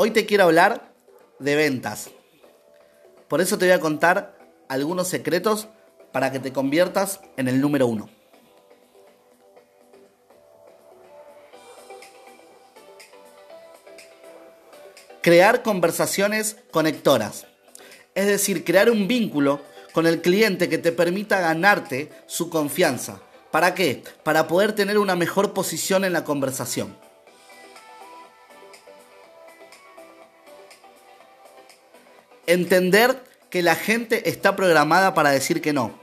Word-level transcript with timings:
Hoy 0.00 0.12
te 0.12 0.26
quiero 0.26 0.44
hablar 0.44 0.92
de 1.40 1.56
ventas. 1.56 2.10
Por 3.26 3.40
eso 3.40 3.58
te 3.58 3.64
voy 3.64 3.72
a 3.72 3.80
contar 3.80 4.38
algunos 4.68 5.08
secretos 5.08 5.66
para 6.12 6.30
que 6.30 6.38
te 6.38 6.52
conviertas 6.52 7.18
en 7.36 7.48
el 7.48 7.60
número 7.60 7.88
uno. 7.88 8.08
Crear 15.20 15.64
conversaciones 15.64 16.58
conectoras. 16.70 17.48
Es 18.14 18.28
decir, 18.28 18.62
crear 18.62 18.92
un 18.92 19.08
vínculo 19.08 19.60
con 19.92 20.06
el 20.06 20.22
cliente 20.22 20.68
que 20.68 20.78
te 20.78 20.92
permita 20.92 21.40
ganarte 21.40 22.08
su 22.26 22.50
confianza. 22.50 23.20
¿Para 23.50 23.74
qué? 23.74 24.04
Para 24.22 24.46
poder 24.46 24.76
tener 24.76 24.96
una 24.96 25.16
mejor 25.16 25.52
posición 25.54 26.04
en 26.04 26.12
la 26.12 26.22
conversación. 26.22 27.07
Entender 32.48 33.22
que 33.50 33.62
la 33.62 33.76
gente 33.76 34.30
está 34.30 34.56
programada 34.56 35.12
para 35.12 35.30
decir 35.30 35.60
que 35.60 35.74
no. 35.74 36.00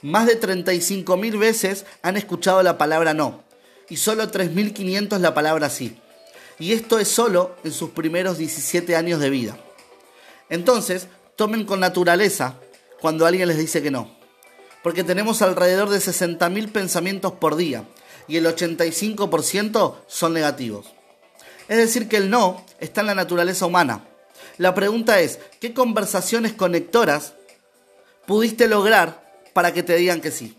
Más 0.00 0.26
de 0.26 0.40
35.000 0.40 1.36
veces 1.36 1.86
han 2.02 2.16
escuchado 2.16 2.62
la 2.62 2.78
palabra 2.78 3.14
no 3.14 3.42
y 3.88 3.96
solo 3.96 4.30
3.500 4.30 5.18
la 5.18 5.34
palabra 5.34 5.68
sí. 5.70 5.98
Y 6.60 6.72
esto 6.72 7.00
es 7.00 7.08
solo 7.08 7.56
en 7.64 7.72
sus 7.72 7.90
primeros 7.90 8.38
17 8.38 8.94
años 8.94 9.18
de 9.18 9.30
vida. 9.30 9.58
Entonces, 10.48 11.08
tomen 11.34 11.64
con 11.64 11.80
naturaleza 11.80 12.60
cuando 13.00 13.26
alguien 13.26 13.48
les 13.48 13.58
dice 13.58 13.82
que 13.82 13.90
no. 13.90 14.08
Porque 14.84 15.02
tenemos 15.02 15.42
alrededor 15.42 15.90
de 15.90 15.98
60.000 15.98 16.70
pensamientos 16.70 17.32
por 17.32 17.56
día 17.56 17.88
y 18.28 18.36
el 18.36 18.46
85% 18.46 19.96
son 20.06 20.32
negativos. 20.32 20.86
Es 21.66 21.78
decir, 21.78 22.08
que 22.08 22.18
el 22.18 22.30
no 22.30 22.64
está 22.78 23.00
en 23.00 23.08
la 23.08 23.16
naturaleza 23.16 23.66
humana 23.66 24.04
la 24.58 24.74
pregunta 24.74 25.20
es, 25.20 25.38
¿qué 25.60 25.72
conversaciones 25.72 26.52
conectoras 26.52 27.34
pudiste 28.26 28.68
lograr 28.68 29.22
para 29.52 29.72
que 29.72 29.82
te 29.82 29.96
digan 29.96 30.20
que 30.20 30.30
sí? 30.30 30.58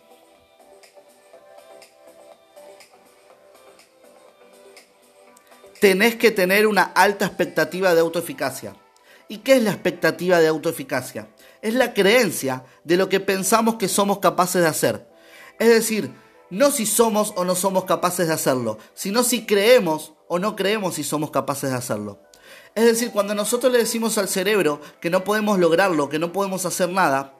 Tenés 5.79 6.15
que 6.15 6.31
tener 6.31 6.65
una 6.65 6.83
alta 6.83 7.25
expectativa 7.25 7.93
de 7.93 8.01
autoeficacia. 8.01 8.75
¿Y 9.27 9.39
qué 9.39 9.57
es 9.57 9.63
la 9.63 9.71
expectativa 9.71 10.39
de 10.39 10.47
autoeficacia? 10.47 11.27
Es 11.61 11.73
la 11.73 11.93
creencia 11.93 12.63
de 12.83 12.97
lo 12.97 13.09
que 13.09 13.19
pensamos 13.19 13.75
que 13.75 13.87
somos 13.87 14.19
capaces 14.19 14.61
de 14.61 14.67
hacer. 14.67 15.07
Es 15.59 15.69
decir, 15.69 16.11
no 16.49 16.71
si 16.71 16.85
somos 16.85 17.33
o 17.35 17.43
no 17.43 17.55
somos 17.55 17.85
capaces 17.85 18.27
de 18.27 18.33
hacerlo, 18.33 18.77
sino 18.93 19.23
si 19.23 19.45
creemos 19.45 20.13
o 20.27 20.39
no 20.39 20.55
creemos 20.55 20.95
si 20.95 21.03
somos 21.03 21.31
capaces 21.31 21.71
de 21.71 21.75
hacerlo. 21.75 22.21
Es 22.75 22.85
decir, 22.85 23.11
cuando 23.11 23.35
nosotros 23.35 23.71
le 23.71 23.79
decimos 23.79 24.17
al 24.17 24.27
cerebro 24.27 24.81
que 24.99 25.09
no 25.09 25.23
podemos 25.23 25.59
lograrlo, 25.59 26.09
que 26.09 26.19
no 26.19 26.31
podemos 26.31 26.65
hacer 26.65 26.89
nada, 26.89 27.33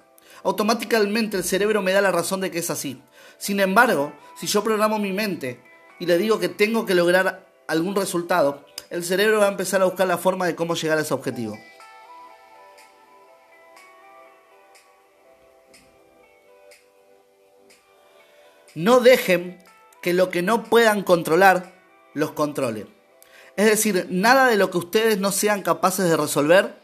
automáticamente 0.44 1.38
el 1.38 1.44
cerebro 1.44 1.82
me 1.82 1.92
da 1.92 2.02
la 2.02 2.12
razón 2.12 2.42
de 2.42 2.52
que 2.52 2.60
es 2.60 2.70
así. 2.70 3.02
Sin 3.38 3.60
embargo, 3.60 4.14
si 4.38 4.48
yo 4.48 4.64
programo 4.64 5.00
mi 5.00 5.12
mente 5.12 5.60
y 6.00 6.06
le 6.06 6.18
digo 6.18 6.40
que 6.40 6.50
tengo 6.50 6.86
que 6.86 6.96
lograr 6.96 7.48
algún 7.68 7.96
resultado, 7.96 8.66
el 8.90 9.04
cerebro 9.04 9.40
va 9.40 9.48
a 9.48 9.52
empezar 9.52 9.82
a 9.82 9.86
buscar 9.86 10.08
la 10.08 10.18
forma 10.18 10.46
de 10.46 10.56
cómo 10.56 10.76
llegar 10.76 10.98
a 10.98 11.02
ese 11.02 11.14
objetivo. 11.14 11.58
No 18.76 19.00
dejen 19.00 19.64
que 20.02 20.14
lo 20.14 20.30
que 20.30 20.42
no 20.42 20.64
puedan 20.64 21.04
controlar 21.04 21.74
los 22.14 22.32
controle. 22.32 22.88
Es 23.56 23.66
decir, 23.66 24.08
nada 24.10 24.48
de 24.48 24.58
lo 24.58 24.72
que 24.72 24.80
ustedes 24.80 25.20
no 25.20 25.32
sean 25.32 25.62
capaces 25.62 26.10
de 26.10 26.18
resolver 26.18 26.76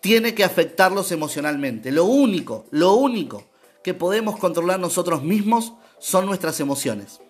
tiene 0.00 0.34
que 0.34 0.44
afectarlos 0.44 1.12
emocionalmente. 1.12 1.90
Lo 1.90 2.04
único, 2.04 2.66
lo 2.70 2.94
único 2.94 3.44
que 3.82 3.94
podemos 3.94 4.38
controlar 4.38 4.80
nosotros 4.80 5.22
mismos 5.22 5.74
son 5.98 6.26
nuestras 6.26 6.60
emociones. 6.60 7.20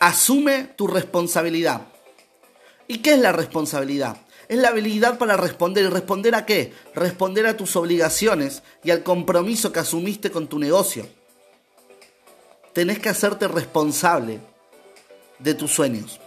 Asume 0.00 0.64
tu 0.76 0.86
responsabilidad. 0.86 1.82
¿Y 2.88 2.98
qué 2.98 3.14
es 3.14 3.18
la 3.18 3.32
responsabilidad? 3.32 4.16
Es 4.50 4.58
la 4.58 4.70
habilidad 4.70 5.16
para 5.16 5.36
responder. 5.36 5.84
¿Y 5.84 5.88
responder 5.88 6.34
a 6.34 6.44
qué? 6.44 6.72
Responder 6.92 7.46
a 7.46 7.56
tus 7.56 7.76
obligaciones 7.76 8.64
y 8.82 8.90
al 8.90 9.04
compromiso 9.04 9.70
que 9.70 9.78
asumiste 9.78 10.32
con 10.32 10.48
tu 10.48 10.58
negocio. 10.58 11.06
Tenés 12.72 12.98
que 12.98 13.10
hacerte 13.10 13.46
responsable 13.46 14.40
de 15.38 15.54
tus 15.54 15.70
sueños. 15.70 16.18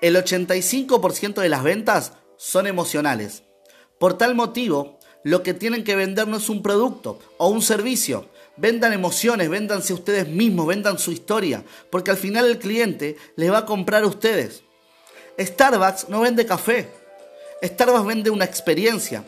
El 0.00 0.14
85% 0.14 1.40
de 1.42 1.48
las 1.48 1.64
ventas 1.64 2.12
son 2.40 2.66
emocionales. 2.66 3.42
Por 3.98 4.16
tal 4.16 4.34
motivo, 4.34 4.98
lo 5.24 5.42
que 5.42 5.52
tienen 5.52 5.84
que 5.84 5.94
vender 5.94 6.26
no 6.26 6.38
es 6.38 6.48
un 6.48 6.62
producto 6.62 7.18
o 7.36 7.48
un 7.48 7.60
servicio. 7.60 8.30
Vendan 8.56 8.94
emociones, 8.94 9.50
véndanse 9.50 9.92
ustedes 9.92 10.26
mismos, 10.26 10.66
vendan 10.66 10.98
su 10.98 11.12
historia, 11.12 11.62
porque 11.90 12.10
al 12.10 12.16
final 12.16 12.46
el 12.46 12.58
cliente 12.58 13.18
les 13.36 13.52
va 13.52 13.58
a 13.58 13.66
comprar 13.66 14.04
a 14.04 14.06
ustedes. 14.06 14.62
Starbucks 15.38 16.08
no 16.08 16.22
vende 16.22 16.46
café. 16.46 16.88
Starbucks 17.62 18.06
vende 18.06 18.30
una 18.30 18.46
experiencia. 18.46 19.22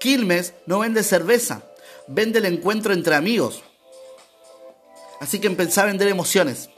Quilmes 0.00 0.52
no 0.66 0.80
vende 0.80 1.04
cerveza. 1.04 1.62
Vende 2.08 2.40
el 2.40 2.46
encuentro 2.46 2.92
entre 2.92 3.14
amigos. 3.14 3.62
Así 5.20 5.38
que 5.38 5.46
empezá 5.46 5.82
a 5.82 5.86
vender 5.86 6.08
emociones. 6.08 6.68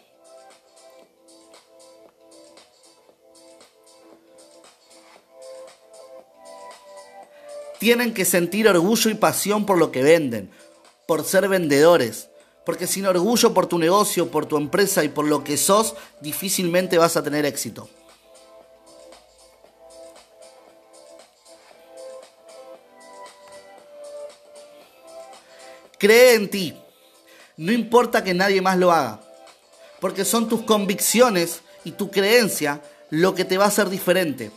Tienen 7.78 8.14
que 8.14 8.24
sentir 8.24 8.68
orgullo 8.68 9.10
y 9.10 9.14
pasión 9.14 9.66
por 9.66 9.78
lo 9.78 9.92
que 9.92 10.02
venden, 10.02 10.50
por 11.06 11.24
ser 11.24 11.48
vendedores. 11.48 12.28
Porque 12.64 12.86
sin 12.86 13.06
orgullo 13.06 13.54
por 13.54 13.66
tu 13.66 13.78
negocio, 13.78 14.30
por 14.30 14.46
tu 14.46 14.56
empresa 14.58 15.02
y 15.02 15.08
por 15.08 15.24
lo 15.24 15.42
que 15.42 15.56
sos, 15.56 15.94
difícilmente 16.20 16.98
vas 16.98 17.16
a 17.16 17.22
tener 17.22 17.46
éxito. 17.46 17.88
Cree 25.98 26.34
en 26.34 26.50
ti. 26.50 26.76
No 27.56 27.72
importa 27.72 28.22
que 28.22 28.34
nadie 28.34 28.60
más 28.60 28.76
lo 28.76 28.92
haga. 28.92 29.20
Porque 30.00 30.24
son 30.24 30.48
tus 30.48 30.62
convicciones 30.62 31.62
y 31.84 31.92
tu 31.92 32.10
creencia 32.10 32.82
lo 33.10 33.34
que 33.34 33.44
te 33.44 33.58
va 33.58 33.64
a 33.64 33.68
hacer 33.68 33.88
diferente. 33.88 34.50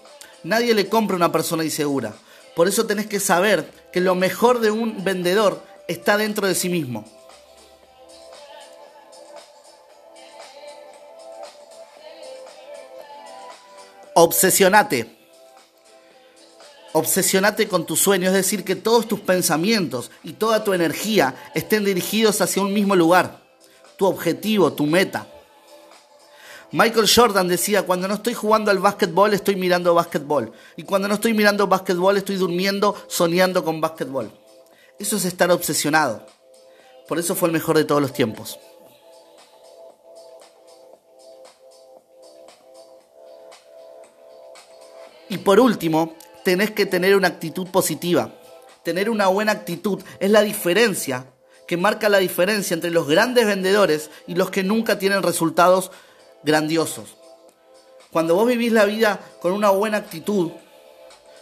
Nadie 0.43 0.73
le 0.73 0.89
compra 0.89 1.15
una 1.15 1.31
persona 1.31 1.63
insegura. 1.63 2.13
Por 2.55 2.67
eso 2.67 2.85
tenés 2.85 3.07
que 3.07 3.19
saber 3.19 3.69
que 3.91 4.01
lo 4.01 4.15
mejor 4.15 4.59
de 4.59 4.71
un 4.71 5.03
vendedor 5.03 5.63
está 5.87 6.17
dentro 6.17 6.47
de 6.47 6.55
sí 6.55 6.69
mismo. 6.69 7.05
Obsesionate. 14.13 15.17
Obsesionate 16.93 17.69
con 17.69 17.85
tu 17.85 17.95
sueño, 17.95 18.27
es 18.27 18.33
decir, 18.33 18.65
que 18.65 18.75
todos 18.75 19.07
tus 19.07 19.21
pensamientos 19.21 20.11
y 20.23 20.33
toda 20.33 20.65
tu 20.65 20.73
energía 20.73 21.35
estén 21.55 21.85
dirigidos 21.85 22.41
hacia 22.41 22.61
un 22.61 22.73
mismo 22.73 22.97
lugar, 22.97 23.39
tu 23.95 24.05
objetivo, 24.05 24.73
tu 24.73 24.85
meta. 24.85 25.30
Michael 26.73 27.09
Jordan 27.13 27.49
decía, 27.49 27.83
cuando 27.83 28.07
no 28.07 28.13
estoy 28.13 28.33
jugando 28.33 28.71
al 28.71 28.79
básquetbol, 28.79 29.33
estoy 29.33 29.57
mirando 29.57 29.93
básquetbol. 29.93 30.53
Y 30.77 30.83
cuando 30.83 31.09
no 31.09 31.15
estoy 31.15 31.33
mirando 31.33 31.67
básquetbol, 31.67 32.15
estoy 32.15 32.37
durmiendo, 32.37 32.95
soñando 33.07 33.65
con 33.65 33.81
básquetbol. 33.81 34.31
Eso 34.97 35.17
es 35.17 35.25
estar 35.25 35.51
obsesionado. 35.51 36.25
Por 37.09 37.19
eso 37.19 37.35
fue 37.35 37.49
el 37.49 37.53
mejor 37.53 37.77
de 37.77 37.83
todos 37.83 38.01
los 38.01 38.13
tiempos. 38.13 38.57
Y 45.27 45.39
por 45.39 45.59
último, 45.59 46.15
tenés 46.45 46.71
que 46.71 46.85
tener 46.85 47.17
una 47.17 47.27
actitud 47.27 47.67
positiva. 47.67 48.33
Tener 48.83 49.09
una 49.09 49.27
buena 49.27 49.51
actitud 49.51 50.01
es 50.19 50.31
la 50.31 50.41
diferencia 50.41 51.25
que 51.67 51.77
marca 51.77 52.09
la 52.09 52.17
diferencia 52.17 52.73
entre 52.73 52.91
los 52.91 53.07
grandes 53.07 53.45
vendedores 53.45 54.09
y 54.27 54.35
los 54.35 54.49
que 54.49 54.63
nunca 54.63 54.99
tienen 54.99 55.23
resultados 55.23 55.91
grandiosos. 56.43 57.15
Cuando 58.11 58.35
vos 58.35 58.47
vivís 58.47 58.71
la 58.71 58.85
vida 58.85 59.19
con 59.41 59.53
una 59.53 59.69
buena 59.69 59.97
actitud, 59.97 60.51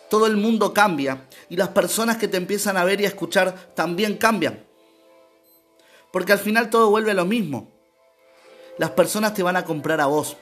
todo 0.10 0.26
el 0.26 0.38
mundo 0.38 0.74
cambia 0.74 1.26
y 1.50 1.56
las 1.56 1.70
personas 1.70 2.18
que 2.18 2.28
te 2.28 2.38
empiezan 2.38 2.78
a 2.78 2.84
ver 2.84 3.02
y 3.02 3.06
a 3.06 3.10
escuchar 3.10 3.74
también 3.74 4.18
cambian. 4.18 4.66
Porque 6.12 6.32
al 6.32 6.40
final 6.40 6.70
todo 6.70 6.90
vuelve 6.90 7.12
a 7.12 7.16
lo 7.16 7.26
mismo. 7.26 7.72
Las 8.78 8.92
personas 8.92 9.34
te 9.34 9.44
van 9.44 9.56
a 9.56 9.66
comprar 9.66 10.02
a 10.02 10.08
vos. 10.08 10.38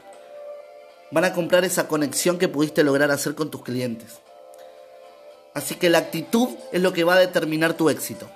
Van 1.12 1.26
a 1.26 1.34
comprar 1.34 1.66
esa 1.66 1.88
conexión 1.88 2.38
que 2.38 2.48
pudiste 2.48 2.84
lograr 2.84 3.12
hacer 3.12 3.36
con 3.36 3.50
tus 3.50 3.64
clientes. 3.64 4.20
Así 5.54 5.76
que 5.76 5.90
la 5.90 5.98
actitud 5.98 6.50
es 6.72 6.82
lo 6.82 6.94
que 6.94 7.04
va 7.04 7.16
a 7.16 7.20
determinar 7.20 7.74
tu 7.74 7.90
éxito. 7.90 8.30